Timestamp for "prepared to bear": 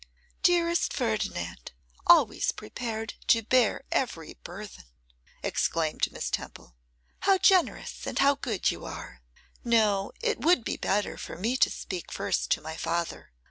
2.51-3.83